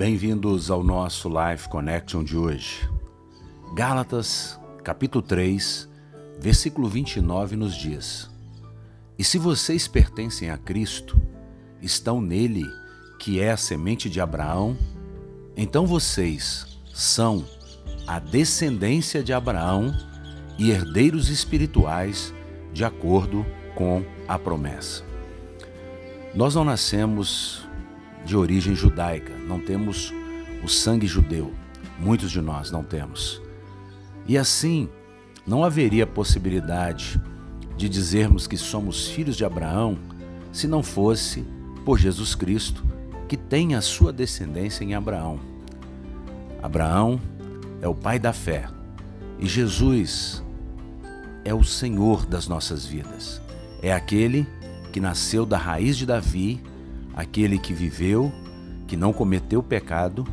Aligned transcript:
Bem-vindos 0.00 0.70
ao 0.70 0.82
nosso 0.82 1.28
Life 1.28 1.68
Connection 1.68 2.24
de 2.24 2.34
hoje. 2.34 2.88
Gálatas, 3.74 4.58
capítulo 4.82 5.20
3, 5.20 5.86
versículo 6.38 6.88
29 6.88 7.54
nos 7.54 7.74
diz: 7.74 8.30
E 9.18 9.22
se 9.22 9.36
vocês 9.36 9.86
pertencem 9.86 10.48
a 10.48 10.56
Cristo, 10.56 11.20
estão 11.82 12.18
nele, 12.18 12.64
que 13.18 13.40
é 13.40 13.50
a 13.50 13.58
semente 13.58 14.08
de 14.08 14.22
Abraão, 14.22 14.74
então 15.54 15.84
vocês 15.84 16.80
são 16.94 17.44
a 18.06 18.18
descendência 18.18 19.22
de 19.22 19.34
Abraão 19.34 19.94
e 20.58 20.70
herdeiros 20.70 21.28
espirituais 21.28 22.32
de 22.72 22.86
acordo 22.86 23.44
com 23.74 24.02
a 24.26 24.38
promessa. 24.38 25.04
Nós 26.34 26.54
não 26.54 26.64
nascemos 26.64 27.68
de 28.24 28.36
origem 28.36 28.74
judaica, 28.74 29.32
não 29.46 29.58
temos 29.60 30.12
o 30.62 30.68
sangue 30.68 31.06
judeu. 31.06 31.52
Muitos 31.98 32.30
de 32.30 32.40
nós 32.40 32.70
não 32.70 32.82
temos. 32.82 33.40
E 34.26 34.38
assim, 34.38 34.88
não 35.46 35.64
haveria 35.64 36.06
possibilidade 36.06 37.20
de 37.76 37.88
dizermos 37.88 38.46
que 38.46 38.56
somos 38.56 39.08
filhos 39.08 39.36
de 39.36 39.44
Abraão 39.44 39.98
se 40.52 40.66
não 40.66 40.82
fosse 40.82 41.44
por 41.84 41.98
Jesus 41.98 42.34
Cristo, 42.34 42.84
que 43.28 43.36
tem 43.36 43.74
a 43.74 43.80
sua 43.80 44.12
descendência 44.12 44.84
em 44.84 44.94
Abraão. 44.94 45.40
Abraão 46.62 47.20
é 47.80 47.88
o 47.88 47.94
pai 47.94 48.18
da 48.18 48.32
fé 48.32 48.68
e 49.38 49.46
Jesus 49.46 50.44
é 51.44 51.54
o 51.54 51.64
Senhor 51.64 52.26
das 52.26 52.46
nossas 52.46 52.84
vidas. 52.84 53.40
É 53.82 53.92
aquele 53.92 54.46
que 54.92 55.00
nasceu 55.00 55.46
da 55.46 55.56
raiz 55.56 55.96
de 55.96 56.04
Davi 56.04 56.60
aquele 57.14 57.58
que 57.58 57.72
viveu, 57.72 58.32
que 58.86 58.96
não 58.96 59.12
cometeu 59.12 59.62
pecado, 59.62 60.26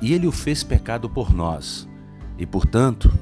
e 0.00 0.12
ele 0.12 0.26
o 0.26 0.32
fez 0.32 0.62
pecado 0.62 1.08
por 1.08 1.32
nós. 1.32 1.88
E 2.38 2.44
portanto, 2.44 3.12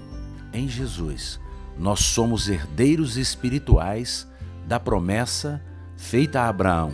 em 0.52 0.68
Jesus, 0.68 1.40
nós 1.78 2.00
somos 2.00 2.48
herdeiros 2.48 3.16
espirituais 3.16 4.28
da 4.66 4.78
promessa 4.78 5.62
feita 5.96 6.40
a 6.40 6.48
Abraão: 6.48 6.92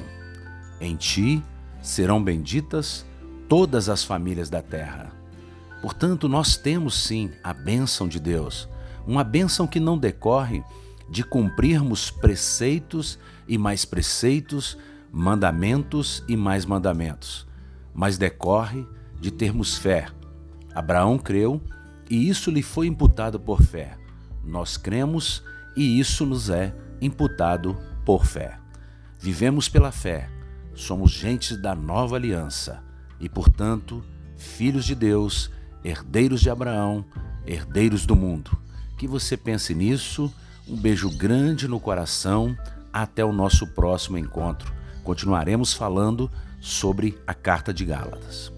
Em 0.81 0.97
ti 0.97 1.43
serão 1.83 2.23
benditas 2.23 3.05
todas 3.49 3.89
as 3.89 4.05
famílias 4.05 4.51
da 4.51 4.63
terra. 4.63 5.13
Portanto, 5.81 6.29
nós 6.29 6.57
temos 6.57 7.05
sim 7.05 7.31
a 7.43 7.53
bênção 7.53 8.09
de 8.09 8.19
Deus, 8.19 8.69
uma 9.07 9.23
bênção 9.23 9.67
que 9.67 9.79
não 9.79 9.97
decorre 9.97 10.63
de 11.09 11.23
cumprirmos 11.25 12.11
preceitos 12.11 13.19
e 13.47 13.57
mais 13.57 13.85
preceitos 13.85 14.77
mandamentos 15.13 16.23
e 16.29 16.37
mais 16.37 16.65
mandamentos, 16.65 17.47
mas 17.95 18.19
decorre 18.19 18.87
de 19.21 19.31
termos 19.31 19.77
fé. 19.77 20.07
Abraão 20.75 21.19
creu 21.19 21.61
e 22.11 22.29
isso 22.29 22.51
lhe 22.51 22.63
foi 22.63 22.87
imputado 22.87 23.41
por 23.41 23.63
fé. 23.63 23.97
Nós 24.45 24.77
cremos 24.77 25.43
e 25.77 25.99
isso 25.99 26.25
nos 26.25 26.51
é 26.51 26.75
imputado 27.01 27.77
por 28.05 28.25
fé. 28.25 28.59
Vivemos 29.19 29.69
pela 29.69 29.91
fé, 29.91 30.29
somos 30.75 31.11
gentes 31.11 31.61
da 31.61 31.75
nova 31.75 32.17
aliança 32.17 32.83
e, 33.19 33.29
portanto, 33.29 34.05
filhos 34.37 34.85
de 34.85 34.95
Deus, 34.95 35.51
herdeiros 35.83 36.41
de 36.41 36.51
Abraão, 36.51 37.05
herdeiros 37.45 38.07
do 38.07 38.15
mundo. 38.15 38.57
Que 38.97 39.07
você 39.07 39.37
pense 39.37 39.75
nisso. 39.75 40.33
Um 40.67 40.77
beijo 40.77 41.11
grande 41.11 41.67
no 41.67 41.81
coração. 41.81 42.57
Até 42.93 43.25
o 43.25 43.33
nosso 43.33 43.67
próximo 43.67 44.19
encontro 44.19 44.73
continuaremos 45.09 45.73
falando 45.73 46.31
sobre 46.61 47.17
a 47.27 47.33
Carta 47.33 47.73
de 47.73 47.83
Gálatas. 47.83 48.58